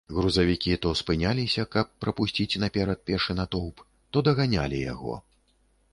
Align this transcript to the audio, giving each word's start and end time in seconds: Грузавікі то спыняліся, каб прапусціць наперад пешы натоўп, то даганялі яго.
Грузавікі 0.17 0.71
то 0.85 0.93
спыняліся, 1.01 1.65
каб 1.75 1.91
прапусціць 2.05 2.59
наперад 2.65 3.03
пешы 3.11 3.39
натоўп, 3.41 3.85
то 4.11 4.17
даганялі 4.29 4.79
яго. 4.93 5.15